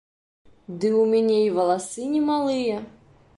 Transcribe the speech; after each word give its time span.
Ды 0.79 0.87
ў 0.91 1.03
мяне 1.11 1.35
і 1.47 1.51
валасы 1.59 2.09
не 2.15 2.23
малыя. 2.31 2.81